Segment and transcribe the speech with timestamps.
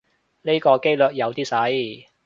[0.41, 2.07] 呢個機率有啲細